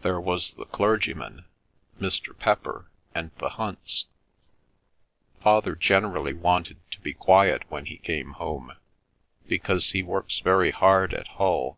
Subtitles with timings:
[0.00, 1.44] There was the clergyman,
[2.00, 2.34] Mr.
[2.34, 4.06] Pepper, and the Hunts.
[5.42, 8.72] Father generally wanted to be quiet when he came home,
[9.48, 11.76] because he works very hard at Hull.